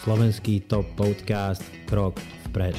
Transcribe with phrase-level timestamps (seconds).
[0.00, 2.16] slovenský top podcast Krok
[2.48, 2.72] vpred.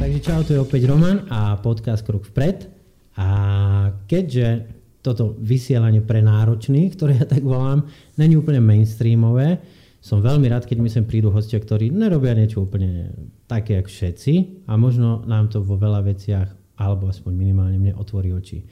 [0.00, 2.72] Takže čau, tu je opäť Roman a podcast Krok vpred.
[3.20, 3.28] A
[4.08, 4.72] keďže
[5.04, 7.84] toto vysielanie pre náročných, ktoré ja tak volám,
[8.16, 9.60] není úplne mainstreamové,
[10.00, 13.12] som veľmi rád, keď mi sem prídu hostia, ktorí nerobia niečo úplne
[13.44, 16.48] také, ako všetci a možno nám to vo veľa veciach,
[16.80, 18.64] alebo aspoň minimálne mne otvorí oči.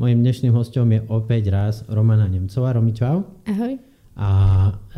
[0.00, 2.72] Mojím dnešným hostom je opäť raz Romana Nemcová.
[2.72, 3.20] Romi, čau.
[3.44, 3.76] Ahoj.
[4.16, 4.28] A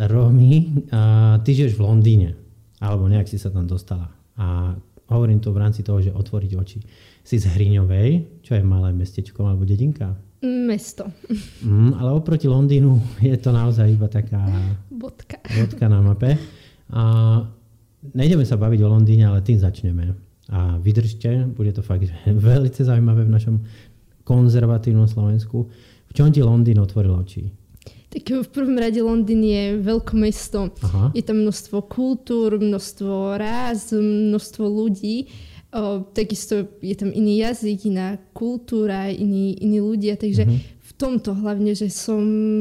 [0.07, 2.39] Romi, a ty žiješ v Londýne,
[2.79, 4.15] alebo nejak si sa tam dostala.
[4.39, 4.79] A
[5.11, 6.79] hovorím to v rámci toho, že otvoriť oči.
[7.27, 10.15] Si z Hriňovej, čo je malé mestečko alebo dedinka?
[10.47, 11.11] Mesto.
[11.67, 14.47] Mm, ale oproti Londýnu je to naozaj iba taká
[14.87, 15.43] Bodka.
[15.51, 16.39] bodka na mape.
[16.95, 17.03] A
[18.15, 20.15] nejdeme sa baviť o Londýne, ale tým začneme.
[20.47, 22.07] A vydržte, bude to fakt
[22.47, 23.57] veľmi zaujímavé v našom
[24.23, 25.69] konzervatívnom Slovensku.
[26.07, 27.43] V čom ti Londýn otvoril oči?
[28.09, 30.69] Tak v prvom rade Londýn je veľké mesto.
[30.83, 31.09] Aha.
[31.11, 35.33] Je tam množstvo kultúr, množstvo ráz, množstvo ľudí.
[35.73, 40.21] O, takisto je tam iný jazyk, iná kultúra, iní, iní ľudia.
[40.21, 40.57] Takže Mhm.
[40.61, 42.21] v tomto hlavne, že som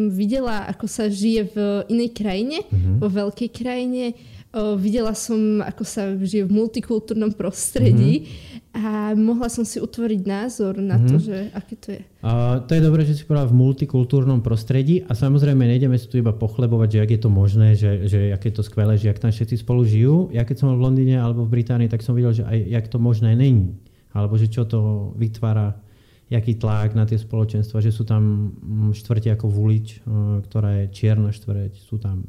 [0.09, 1.56] videla, ako sa žije v
[1.89, 3.04] inej krajine, Mhm.
[3.04, 4.16] vo veľkej krajine.
[4.52, 8.28] O, videla som, ako sa žije v multikultúrnom prostredí
[8.76, 11.24] a mohla som si utvoriť názor na to, Mhm.
[11.24, 12.02] že aké to je.
[12.20, 16.20] A to je dobré, že si povedal v multikultúrnom prostredí a samozrejme nejdeme si tu
[16.20, 19.24] iba pochlebovať, že jak je to možné, že, že jak je to skvelé, že jak
[19.24, 20.28] tam všetci spolu žijú.
[20.36, 23.00] Ja keď som v Londýne alebo v Británii, tak som videl, že aj jak to
[23.00, 23.80] možné není.
[24.12, 25.80] Alebo že čo to vytvára,
[26.28, 30.92] jaký tlak na tie spoločenstva, že sú tam mm, štvrte ako Woolwich, eh, ktorá je
[30.92, 32.24] čierna štvrť, sú tam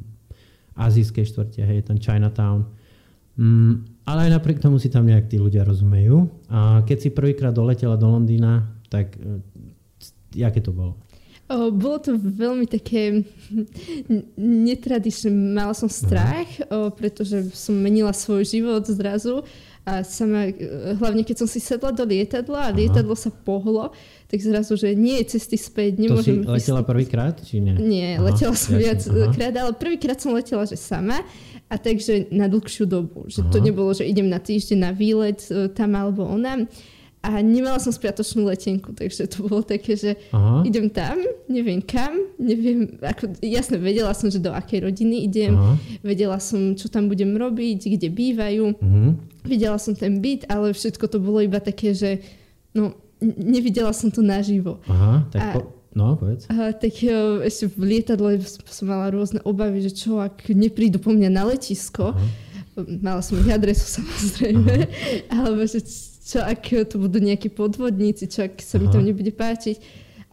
[0.73, 2.65] azijské štvrte, hej, tam Chinatown.
[3.33, 6.29] Mm, ale aj napriek tomu si tam nejak tí ľudia rozumejú.
[6.53, 9.41] A keď si prvýkrát doletela do Londýna, tak eh,
[10.37, 10.97] jaké to bolo?
[11.51, 13.25] O, bolo to veľmi také
[14.39, 15.27] netradičné.
[15.29, 19.43] Mala som strach, o, pretože som menila svoj život zrazu
[19.83, 20.47] a sama,
[20.95, 22.75] hlavne keď som si sedla do lietadla a Aha.
[22.75, 23.91] lietadlo sa pohlo,
[24.31, 27.75] tak zrazu, že nie je cesty späť, To si nemôžem letela prvýkrát, či nie?
[27.75, 29.35] Nie, Aha, letela som viac aha.
[29.35, 31.19] krát, ale prvýkrát som letela, že sama
[31.67, 33.27] a takže na dlhšiu dobu.
[33.27, 33.65] Že to Aha.
[33.67, 36.63] nebolo, že idem na týždeň na výlet e, tam alebo ona.
[37.23, 41.15] A nemala som spiatočnú letenku, takže to bolo také, že Aha, idem tam,
[41.47, 46.75] neviem kam, neviem, ako, jasne, vedela som, že do akej rodiny idem, aha, vedela som,
[46.75, 49.09] čo tam budem robiť, kde bývajú, mhm,
[49.47, 52.19] videla som ten byt, ale všetko to bolo iba také, že
[52.75, 52.91] no,
[53.23, 54.83] nevidela som to naživo.
[54.91, 55.59] aha, tak A- po,
[55.95, 56.43] no povedz.
[56.51, 57.07] A, tak e,
[57.47, 58.35] ešte v lietadle
[58.67, 62.27] som mala rôzne obavy, že čo, ak neprídu po mňa na letisko, Aha.
[62.99, 64.91] mala som ich adresu samozrejme,
[65.31, 65.79] alebo že
[66.23, 68.95] čo, ak to budú nejakí podvodníci, čo, ak sa mi Aha.
[68.95, 69.77] to nebude páčiť.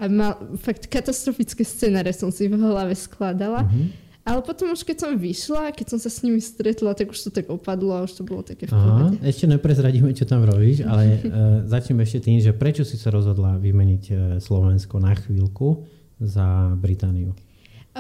[0.01, 3.67] A mal, fakt katastrofické scenáre som si v hlave skladala.
[3.67, 4.11] Mhm.
[4.21, 7.31] Ale potom už keď som vyšla, keď som sa s nimi stretla, tak už to
[7.33, 9.17] tak opadlo a už to bolo také v Aha, pohode.
[9.25, 13.57] ešte neprezradíme, čo tam robíš, ale uh, začneme ešte tým, že prečo si sa rozhodla
[13.57, 15.89] vymeniť uh, Slovensko na chvíľku
[16.21, 17.33] za Britániu?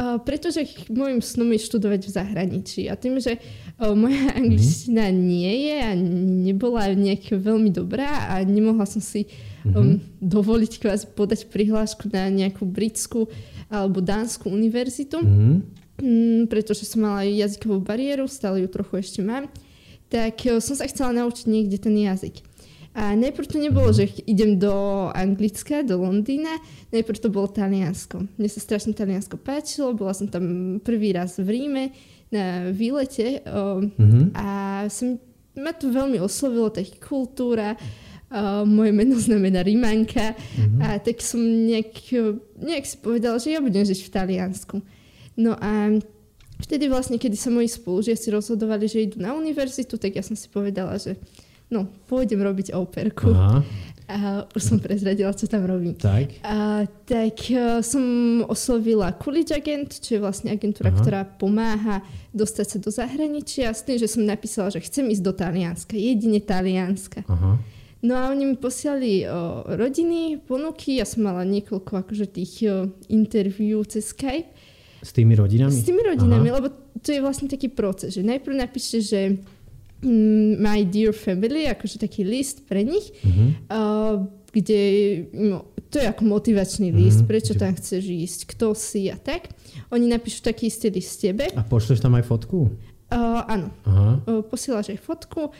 [0.00, 3.36] Pretože môjim snom je študovať v zahraničí a tým, že
[3.76, 4.36] moja Mhm.
[4.36, 5.92] angličtina nie je a
[6.48, 9.28] nebola nejak veľmi dobrá a nemohla som si
[9.60, 13.28] um, dovoliť kvázi podať prihlášku na nejakú britskú
[13.68, 15.52] alebo dánsku univerzitu, Mhm.
[16.00, 19.52] mm, pretože som mala jazykovú bariéru, stále ju trochu ešte mám,
[20.08, 22.40] tak som sa chcela naučiť niekde ten jazyk.
[22.90, 24.72] A najprv to nebolo, že idem do
[25.14, 26.58] Anglicka, do Londýna,
[26.90, 28.26] najprv to bolo Taliansko.
[28.34, 31.94] Mne sa strašne Taliansko páčilo, bola som tam prvý raz v Ríme
[32.34, 34.34] na výlete o, Mhm.
[34.34, 34.46] a
[34.90, 35.18] som,
[35.54, 37.78] ma to veľmi oslovilo, tá kultúra,
[38.66, 40.38] moje meno znamená Rimanka
[40.78, 42.14] a tak som nejak,
[42.62, 44.76] nejak si povedala, že ja budem žiť v Taliansku.
[45.34, 45.98] No a
[46.62, 50.46] vtedy vlastne, kedy sa moji spolužiaci rozhodovali, že idú na univerzitu, tak ja som si
[50.46, 51.18] povedala, že
[51.70, 53.30] no, pôjdem robiť operku.
[53.30, 53.62] Aha,
[54.10, 54.16] A
[54.50, 55.94] už som prezradila, čo tam robím.
[55.94, 56.34] tak.
[56.42, 58.02] A, tak uh, som
[58.44, 60.98] oslovila Coolidge Agent, čo je vlastne agentúra, Aha.
[60.98, 62.02] ktorá pomáha
[62.34, 66.42] dostať sa do zahraničia s tým, že som napísala, že chcem ísť do Talianska, jedine
[66.42, 67.22] Talianska.
[67.30, 67.54] Aha.
[68.00, 72.88] No a oni mi posielali o, rodiny, ponuky, ja som mala niekoľko akože tých o,
[73.12, 74.48] interviú cez Skype
[75.04, 75.68] S tými rodinami?
[75.68, 76.56] s tými rodinami, Aha.
[76.58, 79.20] lebo to je vlastne taký proces, že najprv napíšte, že
[80.02, 83.46] my dear family, akože taký list pre nich, Mhm.
[83.68, 84.16] uh,
[84.50, 84.80] kde
[85.32, 87.26] no, to je ako motivačný list, Mhm.
[87.26, 89.50] prečo tam chceš ísť, kto si a tak.
[89.90, 91.50] Oni napíšu taký istý list tebe.
[91.52, 92.70] A pošleš tam aj fotku?
[93.10, 94.22] Uh, áno, Aha.
[94.22, 95.50] uh, posielaš aj fotku.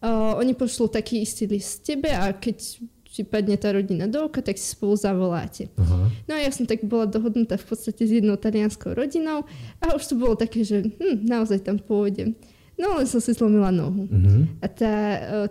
[0.00, 2.56] Uh, oni pošlú taký istý list tebe a keď
[3.10, 5.66] či padne tá rodina do oka, tak si spolu zavoláte.
[5.76, 6.06] Aha.
[6.30, 9.42] No a ja som tak bola dohodnutá v podstate s jednou talianskou rodinou
[9.82, 12.38] a už to bolo také, že hm, naozaj tam pôjdem.
[12.80, 14.08] No len som si zlomila nohu.
[14.08, 14.48] Uh-huh.
[14.64, 14.94] A tá,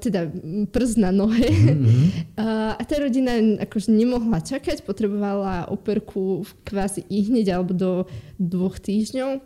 [0.02, 0.26] teda
[0.74, 1.46] prst na nohe.
[1.70, 2.76] Uh-huh.
[2.76, 7.92] A tá rodina akože nemohla čakať, potrebovala operku kvázi i hneď alebo do
[8.40, 9.44] dvoch týždňov.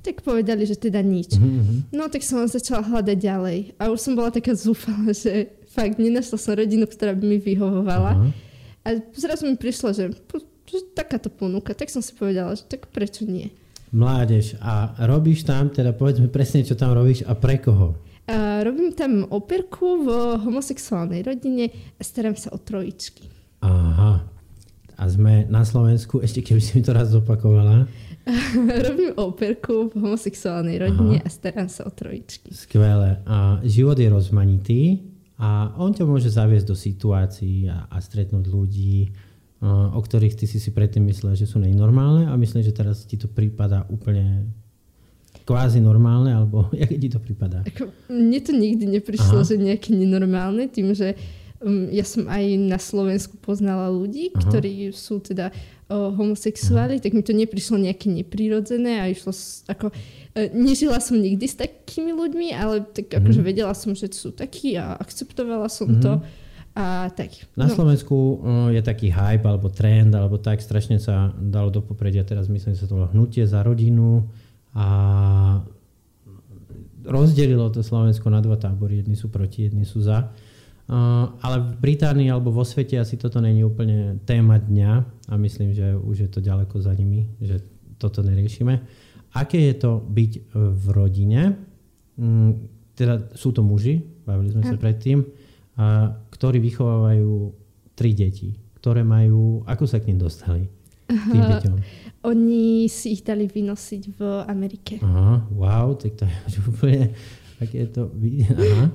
[0.00, 1.36] Tak povedali, že teda nič.
[1.36, 1.82] Uh-huh.
[1.92, 3.58] No tak som začala hľadať ďalej.
[3.76, 8.12] A už som bola taká zúfala, že fakt nenašla som rodinu, ktorá by mi vyhovovala.
[8.16, 8.32] Uh-huh.
[8.86, 10.14] A zrazu mi prišlo, že,
[10.66, 11.76] že takáto ponuka.
[11.76, 13.52] Tak som si povedala, že tak prečo nie
[13.92, 17.94] mládež a robíš tam, teda povedzme presne, čo tam robíš a pre koho?
[18.24, 20.08] Uh, robím tam operku v
[20.40, 21.68] homosexuálnej rodine
[21.98, 23.28] a starám sa o trojičky.
[23.60, 24.24] Aha.
[24.96, 27.90] A sme na Slovensku, ešte keby si mi to raz zopakovala.
[28.86, 31.26] robím operku v homosexuálnej rodine Aha.
[31.26, 32.54] a starám sa o trojičky.
[32.54, 33.18] Skvelé.
[33.26, 34.82] A život je rozmanitý
[35.42, 39.10] a on ťa môže zaviesť do situácií a, a stretnúť ľudí,
[39.70, 43.14] o ktorých ty si si predtým myslel, že sú nenormálne a myslím, že teraz ti
[43.14, 44.50] to prípada úplne
[45.46, 47.62] kvázi normálne, alebo jak ti to prípada?
[47.66, 49.46] Ako, mne to nikdy neprišlo, Aha.
[49.46, 51.14] že nejaké nenormálne, tým, že
[51.62, 54.42] um, ja som aj na Slovensku poznala ľudí, Aha.
[54.42, 55.54] ktorí sú teda
[55.86, 57.02] o, homosexuáli, Aha.
[57.06, 59.30] tak mi to neprišlo nejaké neprirodzené a išlo
[59.70, 59.94] ako,
[60.34, 63.46] e, nežila som nikdy s takými ľuďmi, ale tak akože mhm.
[63.46, 66.02] vedela som, že sú takí a akceptovala som mhm.
[66.02, 66.12] to
[66.72, 67.44] a tak.
[67.52, 67.74] Na no.
[67.76, 72.48] Slovensku uh, je taký hype alebo trend, alebo tak strašne sa dalo do popredia, teraz
[72.48, 74.24] myslím, že sa to volá hnutie za rodinu
[74.72, 74.86] a
[77.04, 79.04] rozdelilo to Slovensko na dva tábory.
[79.04, 80.32] Jedni sú proti, jedni sú za.
[80.88, 84.90] Uh, ale v Británii alebo vo svete asi toto není úplne téma dňa
[85.28, 87.60] a myslím, že už je to ďaleko za nimi, že
[88.00, 88.80] toto neriešime.
[89.36, 91.52] Aké je to byť v rodine?
[92.16, 92.64] Um,
[92.96, 95.41] teda sú to muži, bavili sme sa predtým
[95.78, 97.52] a, ktorí vychovávajú
[97.96, 99.62] tri deti, ktoré majú...
[99.68, 100.66] Ako sa k nim dostali?
[101.08, 101.76] Tým deťom?
[102.22, 105.02] Oni si ich dali vynosiť v Amerike.
[105.02, 107.12] Aha, wow, tak to je úplne...
[107.62, 108.10] Aké to...
[108.58, 108.86] Aha.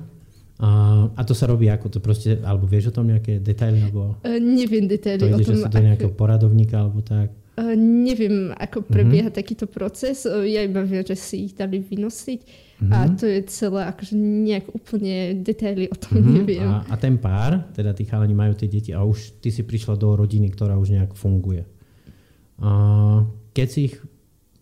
[0.58, 0.68] A,
[1.14, 3.78] a to sa robí ako to proste, alebo vieš o tom nejaké detaily?
[3.86, 5.54] Alebo uh, neviem detaily to ide, o tom.
[5.54, 7.30] Že sa do nejakého poradovníka alebo tak?
[7.58, 9.38] Uh, neviem, ako prebieha uh-huh.
[9.42, 10.22] takýto proces.
[10.22, 12.40] Uh, ja iba viem, že si ich dali vynosiť.
[12.78, 12.94] Mm-hmm.
[12.94, 16.34] A to je celé, akože nejak úplne detaily o tom mm-hmm.
[16.38, 16.70] neviem.
[16.70, 19.98] A, a ten pár, teda tí chalani majú tie deti a už ty si prišla
[19.98, 21.66] do rodiny, ktorá už nejak funguje.
[22.62, 22.70] A
[23.50, 23.98] keď si ich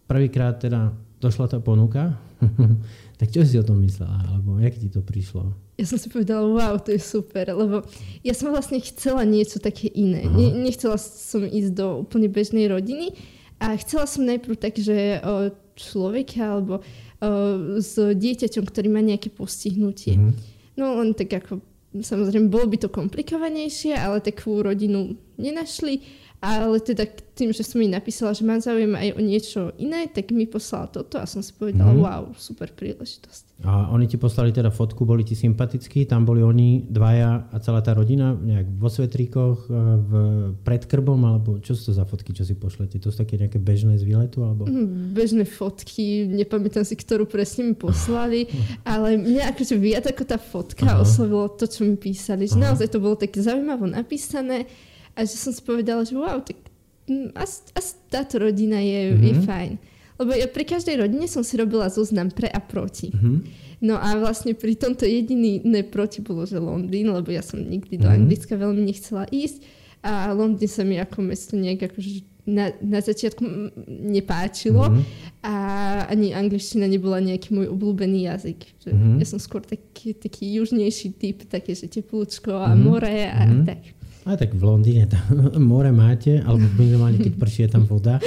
[0.09, 2.17] prvýkrát teda došla tá ponuka,
[3.21, 4.25] tak čo si o tom myslela?
[4.33, 5.66] Alebo jak ti to prišlo?
[5.77, 7.85] Ja som si povedala, wow, to je super, lebo
[8.25, 10.25] ja som vlastne chcela niečo také iné.
[10.25, 13.13] Ne, nechcela som ísť do úplne bežnej rodiny
[13.61, 19.29] a chcela som najprv tak, že o človeka alebo uh, s dieťaťom, ktorý má nejaké
[19.29, 20.17] postihnutie.
[20.17, 20.35] Mm-hmm.
[20.81, 21.61] No len tak ako,
[21.93, 26.01] samozrejme, bolo by to komplikovanejšie, ale takú rodinu nenašli
[26.47, 27.03] ale teda
[27.35, 30.89] tým, že som mi napísala, že mám záujem aj o niečo iné, tak mi poslala
[30.89, 32.01] toto a som si povedala, mm.
[32.01, 33.47] wow, super príležitosť.
[33.65, 37.81] A oni ti poslali teda fotku, boli ti sympatickí, tam boli oni dvaja a celá
[37.81, 40.13] tá rodina nejak vo svetríkoch, e, v
[40.61, 43.01] predkrbom, alebo čo sú to za fotky, čo si pošlete?
[43.01, 44.45] To sú také nejaké bežné z výletu?
[44.45, 44.69] Alebo?
[44.69, 48.45] Mm, bežné fotky, nepamätám si, ktorú presne mi poslali,
[48.85, 51.01] ale mňa akože viac ako tá fotka Aha.
[51.01, 52.71] oslovilo to, čo mi písali, že Aha.
[52.73, 54.69] naozaj to bolo také zaujímavo napísané
[55.17, 56.61] a že som si povedala, že wow, tak
[57.35, 59.25] asi, asi táto rodina je, mm-hmm.
[59.25, 59.73] je fajn.
[60.17, 63.13] Lebo ja pri každej rodine som si robila zoznam pre a proti.
[63.13, 63.37] Mm-hmm.
[63.85, 65.61] No a vlastne pri tomto jediný
[65.93, 68.05] proti bolo, že Londýn, lebo ja som nikdy mm-hmm.
[68.05, 68.17] do mhm.
[68.17, 69.61] Anglicka veľmi nechcela ísť.
[70.07, 73.43] A Londýn sa mi ako mesto nejak akože na, na začiatku
[74.07, 75.05] nepáčilo mm-hmm.
[75.43, 75.55] a
[76.07, 78.61] ani angličtina nebola nejaký môj obľúbený jazyk.
[78.87, 79.19] Mm-hmm.
[79.19, 82.87] Ja som skôr taký, taký južnejší typ, také, že teplúčko a mm-hmm.
[82.87, 83.67] more a mm-hmm.
[83.67, 83.83] tak.
[84.27, 85.23] A tak v Londýne tam
[85.71, 88.19] more máte, alebo minimálne keď prší je tam voda.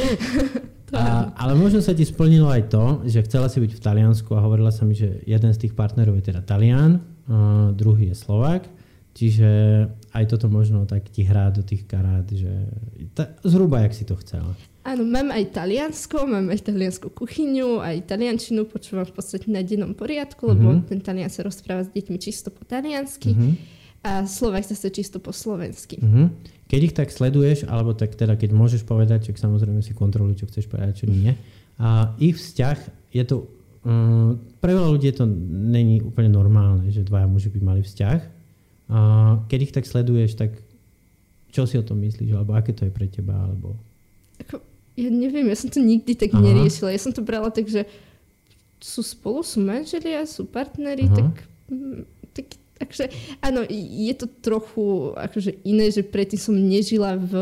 [0.90, 4.42] A, ale možno sa ti splnilo aj to, že chcela si byť v Taliansku a
[4.42, 6.98] hovorila sa mi, že jeden z tých partnerov je teda Talian,
[7.30, 8.66] a druhý je Slovák.
[9.14, 9.50] Čiže
[10.18, 12.50] aj toto možno tak ti hrá do tých karát, že
[13.14, 14.58] ta, zhruba jak si to chcela.
[14.82, 19.94] Áno, mám aj taliansko, mám aj taliansku kuchyňu, aj taliančinu, počúvam v podstate na dennom
[19.94, 20.90] poriadku, lebo mm-hmm.
[20.90, 23.38] ten talian sa rozpráva s deťmi čisto po taliansky.
[23.38, 26.00] Mm-hmm a Slovak zase čisto po slovensky.
[26.00, 26.32] Uh-huh.
[26.72, 30.48] Keď ich tak sleduješ, alebo tak teda keď môžeš povedať, tak samozrejme si kontroluj, čo
[30.48, 31.36] chceš povedať, čo nie.
[31.76, 32.78] A ich vzťah
[33.12, 33.50] je to,
[33.84, 38.20] um, pre veľa ľudí to není úplne normálne, že dvaja muži by mali vzťah.
[38.90, 39.00] A
[39.52, 40.56] keď ich tak sleduješ, tak
[41.50, 43.76] čo si o tom myslíš, alebo aké to je pre teba, alebo...
[44.40, 44.62] Ako,
[44.96, 46.40] ja neviem, ja som to nikdy tak Aha.
[46.40, 46.94] neriešila.
[46.94, 47.84] Ja som to brala tak, že
[48.80, 52.19] sú spolu, sú manželia, sú partneri, tak, mm, tak
[52.80, 53.12] Takže
[53.44, 57.34] áno, je to trochu akože iné, že predtým som nežila v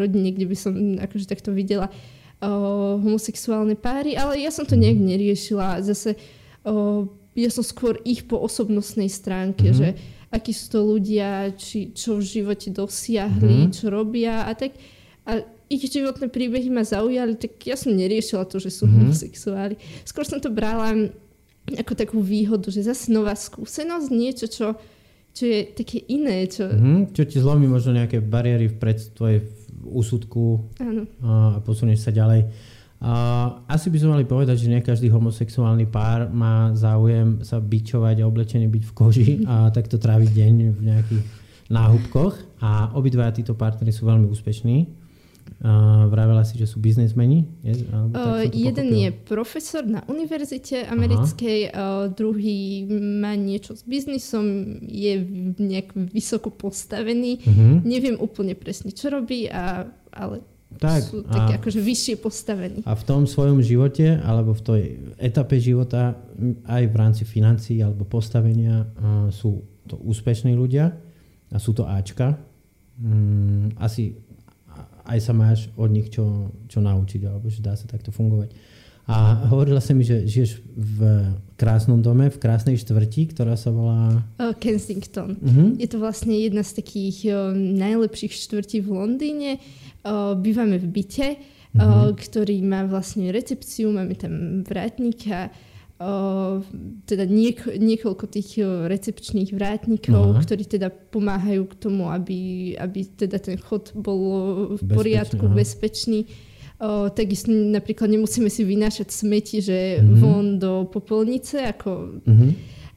[0.00, 4.96] rodine, kde by som akože takto videla uh, homosexuálne páry, ale ja som to nejak
[4.96, 5.84] neriešila.
[5.84, 6.16] Zase
[6.64, 7.04] uh,
[7.36, 9.78] ja som skôr ich po osobnostnej stránke, mm-hmm.
[9.78, 9.88] že
[10.32, 13.74] akí sú to ľudia, či, čo v živote dosiahli, mm-hmm.
[13.76, 14.74] čo robia a tak.
[15.28, 19.12] A ich životné príbehy ma zaujali, tak ja som neriešila to, že sú mm-hmm.
[19.12, 19.74] homosexuáli.
[20.02, 21.12] Skôr som to brala
[21.78, 24.66] ako takú výhodu, že zase nová skúsenosť, niečo, čo,
[25.30, 26.48] čo je také iné.
[26.50, 26.66] Čo...
[26.66, 28.76] Mm-hmm, čo ti zlomí možno nejaké bariéry v
[29.14, 29.40] tvojej
[29.80, 31.08] úsudku Áno.
[31.24, 32.48] a posunieš sa ďalej.
[33.00, 33.12] A
[33.64, 38.28] asi by sme mali povedať, že nie každý homosexuálny pár má záujem sa bičovať a
[38.28, 41.24] oblečený byť v koži a takto tráviť deň v nejakých
[41.72, 42.36] náhubkoch.
[42.60, 44.99] A obidva títo partnery sú veľmi úspešní.
[45.60, 47.44] Uh, vravela si, že sú biznesmeni?
[47.60, 48.08] Je, uh,
[48.48, 49.04] jeden pochopil?
[49.04, 52.88] je profesor na univerzite americkej, uh, druhý
[53.20, 55.20] má niečo s biznisom, je
[55.60, 57.44] nejak vysoko postavený.
[57.44, 57.76] Uh-huh.
[57.84, 60.40] Neviem úplne presne, čo robí, a, ale
[60.80, 62.80] tak, sú také akože vyššie postavení.
[62.88, 64.82] A v tom svojom živote, alebo v tej
[65.20, 66.16] etape života,
[66.72, 68.88] aj v rámci financií alebo postavenia,
[69.28, 70.94] sú to úspešní ľudia
[71.52, 72.38] a sú to Ačka.
[73.00, 74.12] Um, asi
[75.10, 78.54] aj sa máš od nich čo, čo naučiť, alebo že dá sa takto fungovať.
[79.10, 81.00] A hovorila sa mi, že žiješ v
[81.58, 84.22] krásnom dome, v krásnej štvrti, ktorá sa volá...
[84.62, 85.34] Kensington.
[85.34, 85.74] Uh-huh.
[85.74, 87.26] Je to vlastne jedna z takých
[87.58, 89.50] najlepších štvrtí v Londýne.
[90.38, 91.28] Bývame v byte,
[91.74, 92.14] uh-huh.
[92.14, 95.50] ktorý má vlastne recepciu, máme tam vrátnika,
[97.04, 100.40] teda niek- niekoľko tých recepčných vrátnikov, aha.
[100.40, 104.20] ktorí teda pomáhajú k tomu, aby, aby teda ten chod bol
[104.80, 105.52] v poriadku, aha.
[105.52, 106.24] bezpečný.
[106.80, 110.16] O, takisto napríklad nemusíme si vynášať smeti, že mm-hmm.
[110.16, 112.50] von do popolnice, ako, mm-hmm.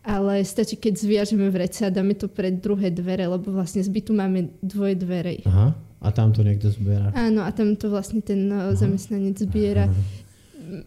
[0.08, 4.16] ale stačí, keď zviažeme vrece a dáme to pred druhé dvere, lebo vlastne z bytu
[4.16, 5.44] máme dvoje dvere.
[5.44, 5.76] Aha.
[6.04, 7.16] A tam to niekto zbiera.
[7.16, 8.72] Áno, a tam to vlastne ten Aha.
[8.76, 9.92] zamestnanec zbiera.
[9.92, 10.23] Aha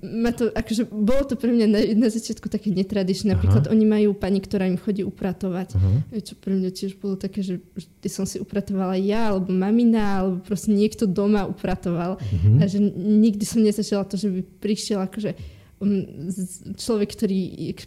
[0.02, 3.37] ma to, akože, bolo to pre mňa na, na začiatku také netradičné.
[3.37, 3.73] Napríklad Aha.
[3.73, 5.76] oni majú pani, ktorá im chodí upratovať.
[5.76, 5.90] Aha.
[6.23, 7.61] Čo pre mňa tiež bolo také, že
[8.00, 12.16] ty som si upratovala ja, alebo mamina, alebo proste niekto doma upratoval.
[12.16, 12.62] Uh-huh.
[12.62, 15.37] A že nikdy som nezažila to, že by prišiel akože
[16.80, 17.40] človek, ktorý,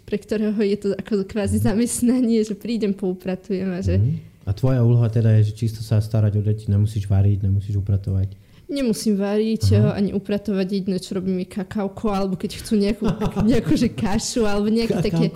[0.06, 3.98] pre ktorého je to ako kvázi zamestnanie, že prídem, poupratujem a že...
[3.98, 4.30] Uh-huh.
[4.46, 8.34] A tvoja úloha teda je, že čisto sa starať o deti, nemusíš variť, nemusíš upratovať.
[8.70, 9.98] Nemusím variť Aha.
[9.98, 13.10] ani upratovať jediné, čo robím je kakauko, alebo keď chcú nejakú,
[13.52, 15.34] nejakú že kašu, alebo nejaké také...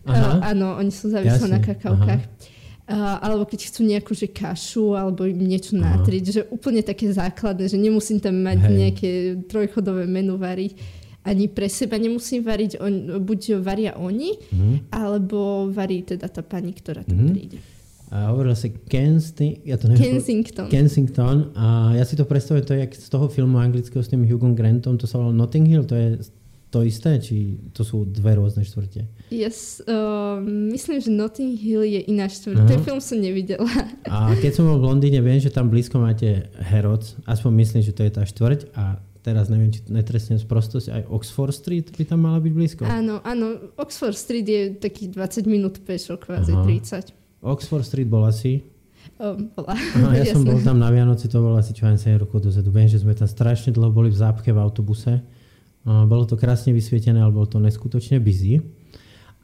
[0.00, 2.24] Uh, áno, oni sú závislí na kakaukách.
[2.90, 6.00] Uh, alebo keď chcú nejakú že kašu, alebo im niečo Aha.
[6.00, 8.72] natriť, že úplne také základné, že nemusím tam mať Hej.
[8.72, 9.10] nejaké
[9.44, 10.72] trojchodové menu variť.
[11.20, 14.88] Ani pre seba nemusím variť, on, buď varia oni, uh-huh.
[14.88, 17.32] alebo varí teda tá pani, ktorá tam uh-huh.
[17.36, 17.60] príde.
[18.10, 20.66] A hovorila sa Kensington, ja to neviem, Kensington.
[20.66, 21.54] Kensington.
[21.54, 24.58] A ja si to predstavujem, to je jak z toho filmu anglického s tým Hugom
[24.58, 26.18] Grantom, to sa volalo Notting Hill, to je
[26.70, 29.06] to isté, či to sú dve rôzne štvrte?
[29.30, 32.66] Yes, uh, myslím, že Notting Hill je iná štvrť.
[32.66, 33.66] Ten film som nevidela.
[34.06, 37.94] A keď som bol v Londýne, viem, že tam blízko máte Herods, aspoň myslím, že
[37.94, 42.26] to je tá štvrť a teraz neviem, či netrestne sprostosť, aj Oxford Street by tam
[42.26, 42.82] mala byť blízko.
[42.86, 46.66] Áno, áno, Oxford Street je takých 20 minút pešo, kvázi uh-huh.
[46.66, 47.19] 30.
[47.40, 48.60] Oxford Street bol asi?
[49.16, 49.76] Um, bola.
[49.76, 52.68] Aha, ja som bol tam na Vianoci, to bolo asi čo aj 7 rokov dozadu.
[52.72, 55.20] Viem, že sme tam strašne dlho boli v zápche v autobuse.
[55.84, 58.60] Bolo to krásne vysvietené, ale bolo to neskutočne busy.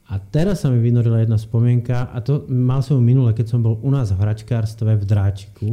[0.07, 3.75] A teraz sa mi vynorila jedna spomienka a to mal som minule, keď som bol
[3.83, 5.69] u nás v hračkárstve v Dráčiku.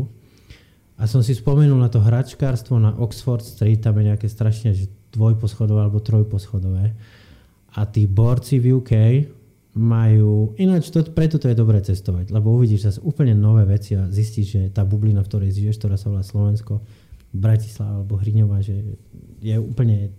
[0.99, 4.90] A som si spomenul na to hračkárstvo na Oxford Street, tam je nejaké strašne že
[5.14, 6.99] dvojposchodové alebo trojposchodové.
[7.78, 8.93] A tí borci v UK,
[9.75, 14.07] majú, ináč to, preto to je dobré cestovať, lebo uvidíš zase úplne nové veci a
[14.07, 16.78] zistíš, že tá bublina, v ktorej žiješ, ktorá sa volá Slovensko,
[17.35, 18.78] Bratislava alebo Hriňová, že
[19.43, 20.14] je úplne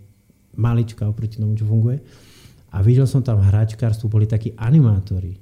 [0.60, 2.04] maličká oproti tomu, čo funguje.
[2.76, 5.40] A videl som tam hračkárstvo, boli takí animátori.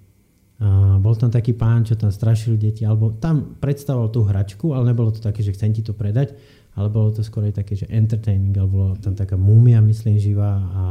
[0.62, 4.94] A bol tam taký pán, čo tam strašil deti, alebo tam predstavoval tú hračku, ale
[4.94, 6.38] nebolo to také, že chcem ti to predať,
[6.78, 10.82] ale bolo to skôr také, že entertaining, alebo bola tam taká múmia, myslím, živá a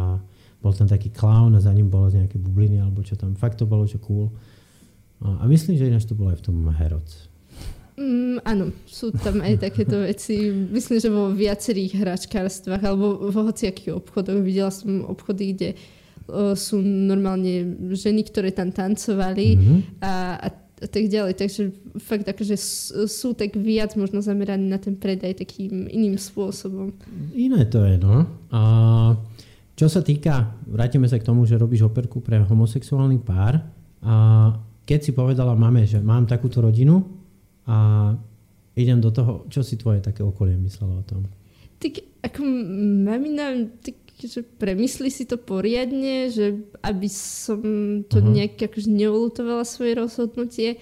[0.64, 3.36] bol tam taký clown a za ním bolo nejaké bubliny alebo čo tam.
[3.36, 4.32] Fakt to bolo, že cool.
[5.20, 7.08] A myslím, že ináč to bolo aj v tom Heroc.
[7.94, 10.50] Mm, áno, sú tam aj takéto veci.
[10.50, 14.40] Myslím, že vo viacerých hračkárstvách alebo v hociakých obchodoch.
[14.42, 15.70] Videla som obchody, kde
[16.26, 19.80] o, sú normálne ženy, ktoré tam tancovali mm-hmm.
[20.02, 21.34] a, a, a tak ďalej.
[21.38, 21.62] Takže
[22.02, 22.58] fakt akože
[23.06, 26.92] sú tak viac možno zameraní na ten predaj takým iným spôsobom.
[27.38, 28.26] Iné to je, no.
[28.50, 28.62] A
[29.84, 33.60] čo sa týka, vrátime sa k tomu, že robíš operku pre homosexuálny pár,
[34.00, 34.16] a
[34.88, 37.04] keď si povedala mame, že mám takúto rodinu
[37.68, 38.12] a
[38.80, 41.28] idem do toho, čo si tvoje také okolie myslelo o tom?
[41.84, 42.40] Tak ako
[43.04, 47.60] mamina, tak že premysli si to poriadne, že aby som
[48.08, 48.32] to uh-huh.
[48.40, 50.80] nejak akože neulutovala svoje rozhodnutie.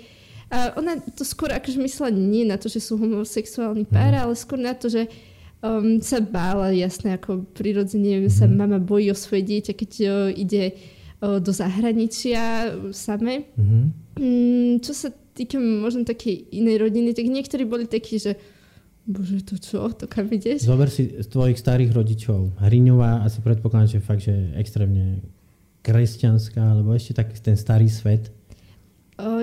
[0.53, 4.23] A ona to skôr akože myslela nie na to, že sú homosexuálni pár, uh-huh.
[4.29, 5.09] ale skôr na to, že
[5.63, 8.33] um, sa bála, jasné, ako prirodzene uh-huh.
[8.33, 10.77] sa mama bojí o svoje dieťa, keď uh, ide
[11.21, 13.49] uh, do zahraničia same.
[13.57, 13.89] Uh-huh.
[14.19, 18.35] Um, čo sa týka možno takej inej rodiny, tak niektorí boli takí, že
[19.01, 19.89] Bože, to čo?
[19.97, 20.69] To kam ideš?
[20.69, 22.53] Zober si tvojich starých rodičov.
[22.61, 25.25] Hriňová asi predpokladám, že fakt, že extrémne
[25.81, 28.29] kresťanská, alebo ešte tak ten starý svet.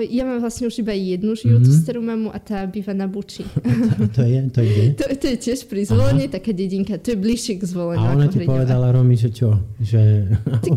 [0.09, 1.83] Ja mám vlastne už iba jednu žijúcu mm-hmm.
[1.83, 3.43] starú mamu a tá býva na Buči.
[3.43, 4.39] A to, je?
[4.51, 6.35] To je To, to je tiež pri zvolení, Aha.
[6.35, 6.99] taká dedinka.
[6.99, 8.03] To je bližšie k zvoleniu.
[8.03, 8.53] A ona ti hriňová.
[8.59, 9.55] povedala, Romy, že čo?
[9.79, 10.33] Že...
[10.43, 10.71] Tak,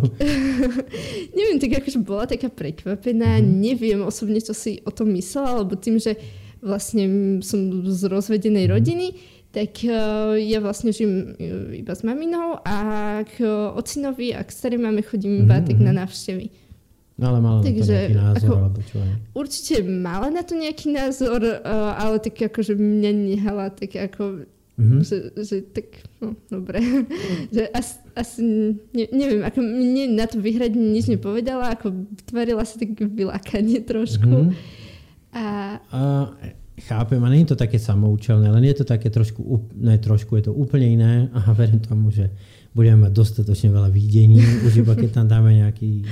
[1.38, 3.42] neviem, tak akože bola taká prekvapená.
[3.42, 3.54] Mm-hmm.
[3.59, 6.14] Neviem osobne, čo si o tom myslela, lebo tým, že
[6.62, 7.59] vlastne som
[7.90, 8.73] z rozvedenej mhm.
[8.73, 9.06] rodiny,
[9.52, 9.85] tak
[10.40, 11.37] ja vlastne žijem
[11.76, 13.44] iba s maminou a k
[13.76, 15.68] ocinovi a k starej mame chodím iba mm-hmm.
[15.68, 16.62] tak na návštevy.
[17.23, 19.12] No ale mala Takže, na to nejaký názor, ako, alebo čo aj?
[19.31, 25.05] Určite mala na to nejaký názor, uh, ale tak akože mňa nehala tak ako Mm-hmm.
[25.05, 26.81] Že, že tak, no dobre,
[27.55, 28.41] že asi, asi
[28.97, 34.49] ne, neviem, ako mne na to vyhrať nič nepovedala, ako tvarila sa tak vylákanie trošku.
[34.49, 35.37] Mm-hmm.
[35.37, 35.45] A...
[35.93, 36.00] a
[36.88, 39.45] chápem, a je to také samoučelné, len je to také trošku,
[39.76, 42.33] ne trošku, je to úplne iné a verím tomu, že
[42.73, 46.09] budeme mať dostatočne veľa videní, už iba keď tam dáme nejaký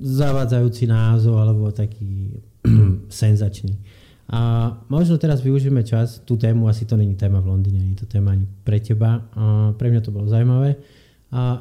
[0.00, 2.40] zavádzajúci názov alebo taký
[3.10, 3.78] senzačný.
[4.24, 8.08] A možno teraz využijeme čas, tú tému, asi to není téma v Londýne, nie je
[8.08, 9.28] to téma ani pre teba.
[9.36, 10.80] A pre mňa to bolo zaujímavé.
[11.28, 11.60] A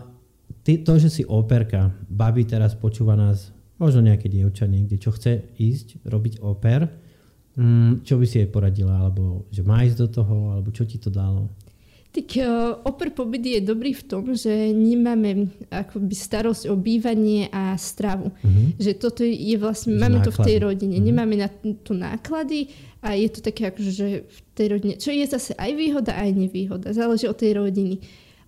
[0.64, 5.52] ty, to, že si operka, babi teraz počúva nás možno nejaké dievča niekde, čo chce
[5.60, 6.88] ísť robiť oper,
[7.60, 10.96] mm, čo by si jej poradila, alebo že má ísť do toho, alebo čo ti
[10.96, 11.52] to dalo?
[12.14, 17.74] Tak uh, oper pobyt je dobrý v tom, že nemáme akoby starosť o bývanie a
[17.74, 18.30] stravu.
[18.30, 18.70] Uh-huh.
[18.78, 20.28] Že toto je vlastne, že máme náklady.
[20.30, 21.10] to v tej rodine, uh-huh.
[21.10, 21.50] nemáme na
[21.82, 22.70] to náklady
[23.02, 26.30] a je to také akože, že v tej rodine, čo je zase aj výhoda, aj
[26.38, 26.94] nevýhoda.
[26.94, 27.98] Záleží od tej rodiny.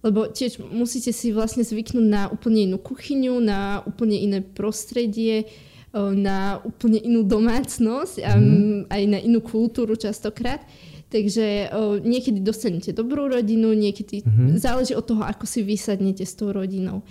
[0.06, 5.50] Lebo tiež musíte si vlastne zvyknúť na úplne inú kuchyňu, na úplne iné prostredie,
[5.96, 8.94] na úplne inú domácnosť a mm.
[8.94, 10.62] aj na inú kultúru častokrát.
[11.06, 14.58] Takže o, niekedy dostanete dobrú rodinu, niekedy mm-hmm.
[14.58, 17.06] záleží od toho, ako si vysadnete s tou rodinou.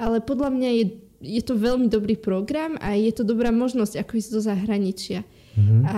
[0.00, 0.84] Ale podľa mňa je,
[1.20, 5.20] je to veľmi dobrý program a je to dobrá možnosť, ako ísť do zahraničia.
[5.58, 5.82] Mm-hmm.
[5.82, 5.96] A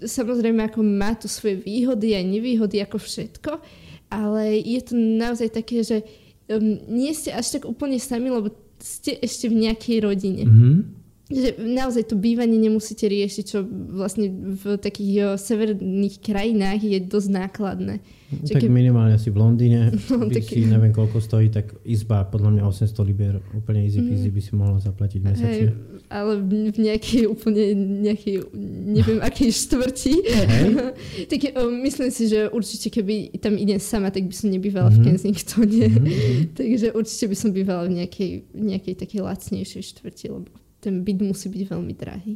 [0.00, 3.60] samozrejme, ako má to svoje výhody a nevýhody, ako všetko
[4.08, 6.00] ale je to naozaj také, že
[6.48, 10.44] um, nie ste až tak úplne sami, lebo ste ešte v nejakej rodine.
[10.48, 10.76] Mm-hmm.
[11.28, 13.60] Že naozaj to bývanie nemusíte riešiť, čo
[13.92, 18.00] vlastne v takých severných krajinách je dosť nákladné.
[18.28, 18.72] Že tak keby...
[18.72, 20.48] minimálne asi v Londýne, no, by tak...
[20.48, 24.34] si neviem koľko stojí, tak izba podľa mňa 800 liber, úplne easy peasy mm.
[24.36, 25.68] by si mohla zaplatiť mesačne.
[25.68, 27.76] Hey, ale v nejakej úplne
[28.08, 28.48] nejakej,
[28.88, 30.14] neviem akej štvrti.
[31.32, 35.00] tak um, myslím si, že určite keby tam idem sama, tak by som nebývala mm-hmm.
[35.00, 35.08] v mhm.
[35.12, 35.86] Kensingtone.
[35.92, 36.52] Mm-hmm.
[36.60, 41.50] Takže určite by som bývala v nejakej, nejakej takej lacnejšej štvrti, lebo ten byt musí
[41.50, 42.34] byť veľmi drahý.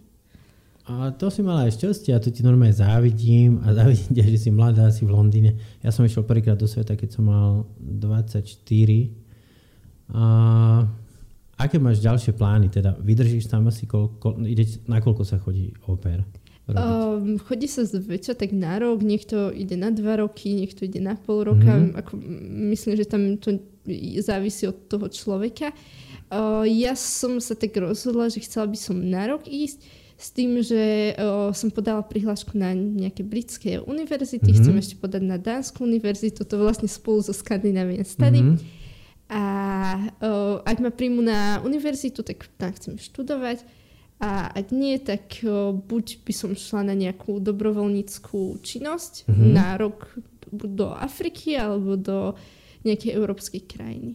[0.82, 4.50] A to si mala aj šťastie a to ti normálne závidím a závidím, že si
[4.50, 5.54] mladá, si v Londýne.
[5.78, 8.58] Ja som išiel prvýkrát do sveta, keď som mal 24.
[10.12, 10.22] A
[11.62, 12.74] Aké máš ďalšie plány?
[12.74, 16.26] Teda vydržíš tam asi, koľko, ide, na koľko sa chodí oper?
[16.62, 21.18] Um, chodí sa zväčša tak na rok, niekto ide na dva roky, niekto ide na
[21.18, 21.74] pol roka.
[21.74, 21.98] Mm-hmm.
[21.98, 22.12] Ako,
[22.70, 23.58] myslím, že tam to
[24.22, 25.74] závisí od toho človeka.
[26.30, 29.82] Uh, ja som sa tak rozhodla, že chcela by som na rok ísť
[30.14, 34.62] s tým, že uh, som podala prihlášku na nejaké britské univerzity, mm-hmm.
[34.62, 38.38] chcem ešte podať na Dánsku univerzitu, to vlastne spolu so Scandinavian Study.
[38.38, 39.34] Mm-hmm.
[39.34, 39.42] A
[40.22, 43.81] uh, ak ma príjmu na univerzitu, tak tam chcem študovať.
[44.22, 45.42] A ak nie, tak
[45.90, 49.50] buď by som šla na nejakú dobrovoľníckú činnosť mm-hmm.
[49.50, 50.14] na rok
[50.46, 52.38] buď do Afriky alebo do
[52.86, 54.14] nejakej európskej krajiny.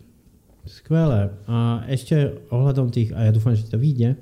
[0.63, 1.31] Skvelé.
[1.47, 4.15] A ešte ohľadom tých, a ja dúfam, že to vyjde,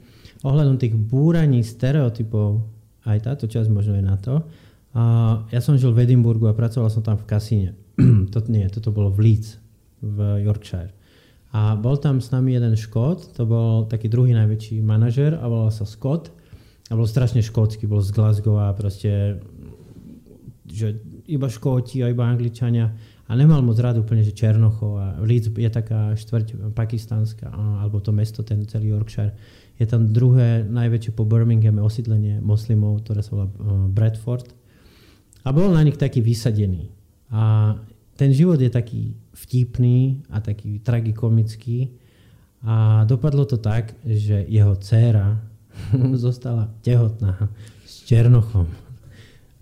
[0.46, 2.66] ohľadom tých búraní stereotypov,
[3.06, 4.42] aj táto časť možno je na to.
[4.96, 5.04] A
[5.54, 7.70] ja som žil v Edimburgu a pracoval som tam v kasíne.
[8.34, 9.62] toto nie, toto bolo v Leeds
[10.02, 10.94] v Yorkshire.
[11.56, 15.72] A bol tam s nami jeden Škót, to bol taký druhý najväčší manažer a volal
[15.72, 16.36] sa Scott.
[16.92, 19.40] A bol strašne škótsky, bol z Glasgow a proste
[20.68, 21.00] že
[21.32, 22.92] iba Škóti a iba Angličania.
[23.26, 28.14] A nemal moc rád úplne, že Černochov a Leeds je taká štvrť pakistánska, alebo to
[28.14, 29.34] mesto, ten celý Yorkshire.
[29.82, 34.46] Je tam druhé najväčšie po Birminghame osídlenie moslimov, ktoré sa volá uh, Bradford.
[35.42, 36.94] A bol na nich taký vysadený.
[37.34, 37.74] A
[38.16, 41.92] ten život je taký vtipný a taký tragikomický.
[42.66, 45.38] A dopadlo to tak, že jeho dcéra
[46.26, 47.52] zostala tehotná
[47.86, 48.66] s Černochom.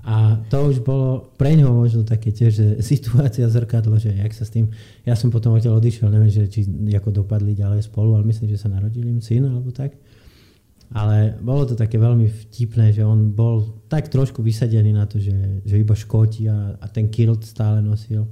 [0.04, 4.46] A to už bolo pre ňoho možno také tiež, že situácia zrkadlo, že jak sa
[4.46, 4.70] s tým...
[5.04, 8.62] Ja som potom odtiaľ odišiel, neviem, že, či ako dopadli ďalej spolu, ale myslím, že
[8.62, 9.98] sa narodili im syn alebo tak.
[10.94, 15.66] Ale bolo to také veľmi vtipné, že on bol tak trošku vysadený na to, že,
[15.66, 18.30] že iba škóti a, a ten kilt stále nosil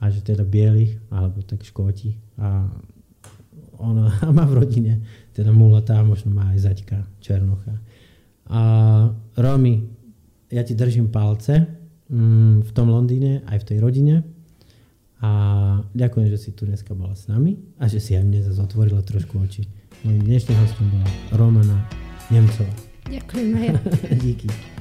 [0.00, 2.16] a že teda biely, alebo tak škóti.
[2.40, 2.66] A
[3.76, 5.04] on má v rodine
[5.36, 7.76] teda mulatá, možno má aj zaďka Černocha.
[8.50, 8.60] A
[9.38, 9.86] Romy
[10.50, 11.64] ja ti držím palce
[12.10, 14.14] mm, v tom Londýne, aj v tej rodine.
[15.20, 15.30] A
[15.92, 19.04] ďakujem, že si tu dneska bola s nami a že si aj mne zase otvorila
[19.04, 19.68] trošku oči.
[20.02, 21.76] Mojím dnešným hostom bola Romana
[22.32, 22.72] Nemcová.
[23.04, 23.68] Ďakujem aj
[24.24, 24.79] Díky.